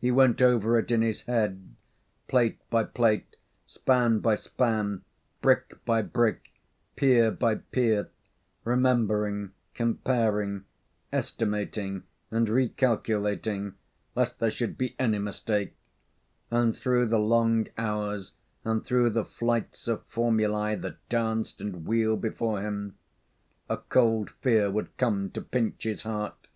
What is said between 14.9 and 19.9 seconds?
any mistake; and through the long hours and through the flights